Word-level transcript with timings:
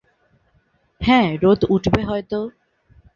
হ্যাঁ 1.01 1.27
রোদ 1.43 1.61
উঠবে 1.69 2.01
হয়ত। 2.03 2.31